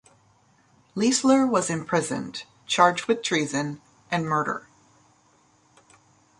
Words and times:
Leisler 0.95 1.45
was 1.45 1.69
imprisoned, 1.69 2.45
charged 2.65 3.05
with 3.05 3.21
treason 3.21 3.79
and 4.09 4.25
murder. 4.25 4.67